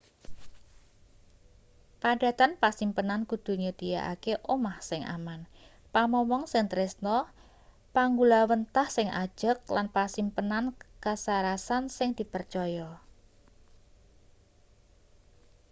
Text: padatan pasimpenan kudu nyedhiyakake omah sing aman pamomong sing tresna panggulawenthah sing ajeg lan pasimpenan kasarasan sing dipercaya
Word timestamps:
padatan 2.01 2.51
pasimpenan 2.63 3.21
kudu 3.29 3.53
nyedhiyakake 3.61 4.33
omah 4.53 4.77
sing 4.89 5.01
aman 5.15 5.41
pamomong 5.93 6.43
sing 6.51 6.65
tresna 6.71 7.17
panggulawenthah 7.95 8.87
sing 8.97 9.07
ajeg 9.23 9.57
lan 9.75 9.87
pasimpenan 9.95 10.65
kasarasan 11.03 11.83
sing 11.97 12.09
dipercaya 12.17 12.89